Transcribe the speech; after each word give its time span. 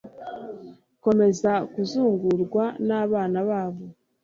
bakomeza 0.91 1.51
kuzungurwa 1.73 2.63
n'abana 2.87 3.39
babo 3.49 3.85